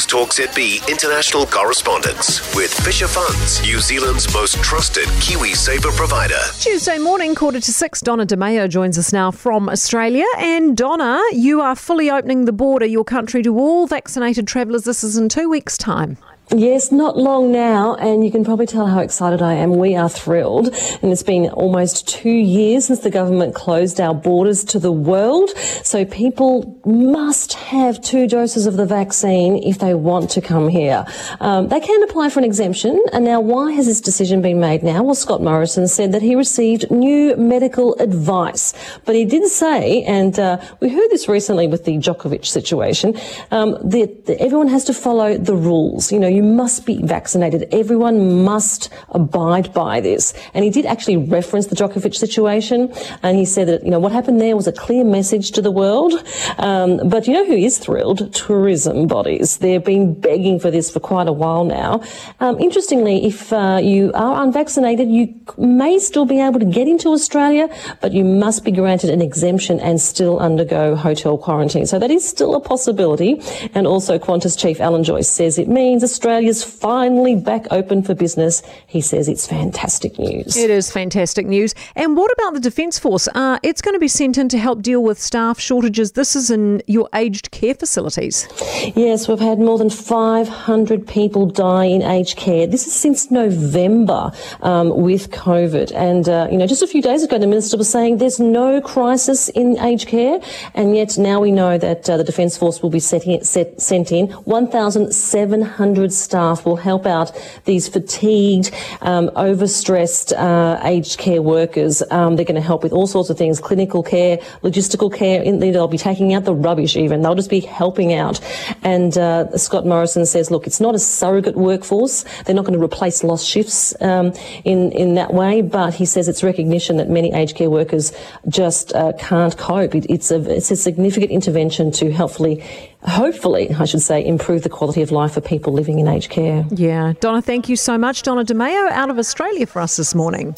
News 0.00 0.06
Talk 0.06 0.30
ZB 0.30 0.88
international 0.88 1.44
correspondence 1.44 2.40
with 2.56 2.72
Fisher 2.72 3.06
Funds, 3.06 3.60
New 3.60 3.80
Zealand's 3.80 4.32
most 4.32 4.54
trusted 4.62 5.04
KiwiSaver 5.04 5.94
provider. 5.94 6.38
Tuesday 6.58 6.96
morning, 6.96 7.34
quarter 7.34 7.60
to 7.60 7.70
six, 7.70 8.00
Donna 8.00 8.24
Demaio 8.24 8.66
joins 8.66 8.96
us 8.96 9.12
now 9.12 9.30
from 9.30 9.68
Australia. 9.68 10.24
And 10.38 10.74
Donna, 10.74 11.20
you 11.34 11.60
are 11.60 11.76
fully 11.76 12.10
opening 12.10 12.46
the 12.46 12.52
border, 12.52 12.86
your 12.86 13.04
country, 13.04 13.42
to 13.42 13.58
all 13.58 13.86
vaccinated 13.86 14.46
travellers. 14.46 14.84
This 14.84 15.04
is 15.04 15.18
in 15.18 15.28
two 15.28 15.50
weeks' 15.50 15.76
time. 15.76 16.16
Yes, 16.56 16.90
not 16.90 17.16
long 17.16 17.52
now, 17.52 17.94
and 17.94 18.24
you 18.24 18.32
can 18.32 18.44
probably 18.44 18.66
tell 18.66 18.88
how 18.88 18.98
excited 18.98 19.40
I 19.40 19.54
am. 19.54 19.76
We 19.78 19.94
are 19.94 20.08
thrilled, 20.08 20.74
and 21.00 21.12
it's 21.12 21.22
been 21.22 21.48
almost 21.50 22.08
two 22.08 22.28
years 22.28 22.86
since 22.86 22.98
the 23.00 23.10
government 23.10 23.54
closed 23.54 24.00
our 24.00 24.14
borders 24.14 24.64
to 24.64 24.80
the 24.80 24.90
world. 24.90 25.50
So 25.84 26.04
people 26.04 26.76
must 26.84 27.52
have 27.52 28.02
two 28.02 28.26
doses 28.26 28.66
of 28.66 28.76
the 28.76 28.84
vaccine 28.84 29.62
if 29.62 29.78
they 29.78 29.94
want 29.94 30.28
to 30.30 30.40
come 30.40 30.68
here. 30.68 31.06
Um, 31.38 31.68
they 31.68 31.78
can 31.78 32.02
apply 32.02 32.30
for 32.30 32.40
an 32.40 32.44
exemption, 32.44 33.00
and 33.12 33.24
now 33.24 33.38
why 33.38 33.70
has 33.70 33.86
this 33.86 34.00
decision 34.00 34.42
been 34.42 34.58
made 34.58 34.82
now? 34.82 35.04
Well, 35.04 35.14
Scott 35.14 35.40
Morrison 35.40 35.86
said 35.86 36.10
that 36.10 36.22
he 36.22 36.34
received 36.34 36.90
new 36.90 37.36
medical 37.36 37.94
advice, 38.00 38.74
but 39.04 39.14
he 39.14 39.24
did 39.24 39.48
say, 39.48 40.02
and 40.02 40.36
uh, 40.36 40.60
we 40.80 40.88
heard 40.88 41.10
this 41.10 41.28
recently 41.28 41.68
with 41.68 41.84
the 41.84 41.98
Djokovic 41.98 42.44
situation, 42.44 43.16
um, 43.52 43.78
that, 43.88 44.36
everyone 44.40 44.66
has 44.66 44.84
to 44.86 44.94
follow 44.94 45.38
the 45.38 45.54
rules. 45.54 46.10
You 46.10 46.18
know, 46.18 46.26
you 46.26 46.39
must 46.42 46.86
be 46.86 47.00
vaccinated. 47.02 47.68
Everyone 47.72 48.44
must 48.44 48.88
abide 49.10 49.72
by 49.72 50.00
this. 50.00 50.32
And 50.54 50.64
he 50.64 50.70
did 50.70 50.86
actually 50.86 51.16
reference 51.16 51.66
the 51.66 51.76
Djokovic 51.76 52.14
situation, 52.14 52.92
and 53.22 53.36
he 53.36 53.44
said 53.44 53.68
that 53.68 53.84
you 53.84 53.90
know 53.90 53.98
what 53.98 54.12
happened 54.12 54.40
there 54.40 54.56
was 54.56 54.66
a 54.66 54.72
clear 54.72 55.04
message 55.04 55.52
to 55.52 55.62
the 55.62 55.70
world. 55.70 56.14
Um, 56.58 57.08
but 57.08 57.26
you 57.26 57.34
know 57.34 57.46
who 57.46 57.54
is 57.54 57.78
thrilled? 57.78 58.32
Tourism 58.32 59.06
bodies. 59.06 59.58
They've 59.58 59.84
been 59.84 60.18
begging 60.18 60.58
for 60.58 60.70
this 60.70 60.90
for 60.90 61.00
quite 61.00 61.28
a 61.28 61.32
while 61.32 61.64
now. 61.64 62.02
Um, 62.40 62.58
interestingly, 62.58 63.26
if 63.26 63.52
uh, 63.52 63.80
you 63.82 64.12
are 64.14 64.42
unvaccinated, 64.42 65.08
you 65.08 65.34
may 65.58 65.98
still 65.98 66.24
be 66.24 66.40
able 66.40 66.60
to 66.60 66.66
get 66.66 66.88
into 66.88 67.08
Australia, 67.10 67.68
but 68.00 68.12
you 68.12 68.24
must 68.24 68.64
be 68.64 68.70
granted 68.70 69.10
an 69.10 69.20
exemption 69.20 69.80
and 69.80 70.00
still 70.00 70.38
undergo 70.38 70.96
hotel 70.96 71.36
quarantine. 71.38 71.86
So 71.86 71.98
that 71.98 72.10
is 72.10 72.26
still 72.26 72.54
a 72.54 72.60
possibility. 72.60 73.40
And 73.74 73.86
also, 73.86 74.18
Qantas 74.18 74.58
chief 74.58 74.80
Alan 74.80 75.04
Joyce 75.04 75.28
says 75.28 75.58
it 75.58 75.68
means 75.68 76.02
Australia 76.02 76.29
Australia's 76.30 76.62
finally 76.62 77.34
back 77.34 77.66
open 77.72 78.04
for 78.04 78.14
business. 78.14 78.62
He 78.86 79.00
says 79.00 79.28
it's 79.28 79.48
fantastic 79.48 80.16
news. 80.16 80.56
It 80.56 80.70
is 80.70 80.88
fantastic 80.88 81.44
news. 81.44 81.74
And 81.96 82.16
what 82.16 82.30
about 82.30 82.54
the 82.54 82.60
Defence 82.60 83.00
Force? 83.00 83.26
Uh, 83.34 83.58
it's 83.64 83.82
going 83.82 83.96
to 83.96 83.98
be 83.98 84.06
sent 84.06 84.38
in 84.38 84.48
to 84.50 84.56
help 84.58 84.80
deal 84.80 85.02
with 85.02 85.20
staff 85.20 85.58
shortages. 85.58 86.12
This 86.12 86.36
is 86.36 86.48
in 86.48 86.82
your 86.86 87.08
aged 87.16 87.50
care 87.50 87.74
facilities. 87.74 88.46
Yes, 88.94 89.26
we've 89.26 89.40
had 89.40 89.58
more 89.58 89.76
than 89.76 89.90
500 89.90 91.04
people 91.08 91.46
die 91.46 91.86
in 91.86 92.00
aged 92.00 92.36
care. 92.36 92.64
This 92.64 92.86
is 92.86 92.94
since 92.94 93.32
November 93.32 94.30
um, 94.60 95.02
with 95.02 95.32
COVID. 95.32 95.92
And, 95.96 96.28
uh, 96.28 96.46
you 96.48 96.58
know, 96.58 96.68
just 96.68 96.82
a 96.82 96.86
few 96.86 97.02
days 97.02 97.24
ago, 97.24 97.40
the 97.40 97.48
Minister 97.48 97.76
was 97.76 97.90
saying 97.90 98.18
there's 98.18 98.38
no 98.38 98.80
crisis 98.80 99.48
in 99.48 99.76
aged 99.80 100.06
care. 100.06 100.38
And 100.74 100.94
yet 100.94 101.18
now 101.18 101.40
we 101.40 101.50
know 101.50 101.76
that 101.76 102.08
uh, 102.08 102.18
the 102.18 102.24
Defence 102.24 102.56
Force 102.56 102.84
will 102.84 102.90
be 102.90 103.00
set 103.00 103.26
in, 103.26 103.42
set, 103.42 103.80
sent 103.80 104.12
in 104.12 104.28
1,700 104.28 106.19
staff 106.20 106.64
will 106.64 106.76
help 106.76 107.06
out 107.06 107.32
these 107.64 107.88
fatigued, 107.88 108.70
um, 109.02 109.28
overstressed 109.30 110.32
uh, 110.36 110.80
aged 110.84 111.18
care 111.18 111.42
workers. 111.42 112.02
Um, 112.10 112.36
they're 112.36 112.44
going 112.44 112.54
to 112.54 112.60
help 112.60 112.82
with 112.82 112.92
all 112.92 113.06
sorts 113.06 113.30
of 113.30 113.38
things, 113.38 113.60
clinical 113.60 114.02
care, 114.02 114.38
logistical 114.62 115.12
care. 115.12 115.42
they'll 115.42 115.88
be 115.88 115.98
taking 115.98 116.34
out 116.34 116.44
the 116.44 116.54
rubbish 116.54 116.96
even. 116.96 117.22
They'll 117.22 117.34
just 117.34 117.50
be 117.50 117.60
helping 117.60 118.12
out. 118.12 118.40
And 118.82 119.16
uh, 119.16 119.56
Scott 119.56 119.86
Morrison 119.86 120.26
says, 120.26 120.50
look, 120.50 120.66
it's 120.66 120.80
not 120.80 120.94
a 120.94 120.98
surrogate 120.98 121.56
workforce. 121.56 122.24
They're 122.44 122.54
not 122.54 122.64
going 122.64 122.78
to 122.78 122.84
replace 122.84 123.22
lost 123.24 123.46
shifts 123.46 123.94
um, 124.00 124.32
in, 124.64 124.92
in 124.92 125.14
that 125.14 125.32
way. 125.32 125.62
But 125.62 125.94
he 125.94 126.04
says 126.04 126.28
it's 126.28 126.42
recognition 126.42 126.96
that 126.96 127.08
many 127.08 127.32
aged 127.32 127.56
care 127.56 127.70
workers 127.70 128.12
just 128.48 128.94
uh, 128.94 129.12
can't 129.18 129.56
cope. 129.56 129.94
It, 129.94 130.06
it's, 130.08 130.30
a, 130.30 130.40
it's 130.50 130.70
a 130.70 130.76
significant 130.76 131.30
intervention 131.30 131.90
to 131.92 132.10
helpfully 132.10 132.64
hopefully, 133.02 133.70
I 133.78 133.84
should 133.84 134.02
say, 134.02 134.24
improve 134.24 134.62
the 134.62 134.68
quality 134.68 135.02
of 135.02 135.10
life 135.10 135.32
for 135.32 135.40
people 135.40 135.72
living 135.72 135.98
in 135.98 136.08
aged 136.08 136.30
care. 136.30 136.64
Yeah. 136.70 137.14
Donna, 137.20 137.42
thank 137.42 137.68
you 137.68 137.76
so 137.76 137.98
much. 137.98 138.22
Donna 138.22 138.44
Demaio 138.44 138.90
out 138.90 139.10
of 139.10 139.18
Australia 139.18 139.66
for 139.66 139.80
us 139.80 139.96
this 139.96 140.14
morning. 140.14 140.54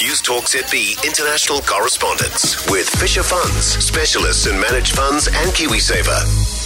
News 0.00 0.20
Talk 0.20 0.44
ZB 0.44 1.04
international 1.06 1.60
correspondence 1.60 2.68
with 2.70 2.88
Fisher 2.88 3.22
Funds, 3.22 3.64
specialists 3.84 4.46
in 4.46 4.58
managed 4.60 4.96
funds 4.96 5.28
and 5.28 5.50
KiwiSaver. 5.52 6.61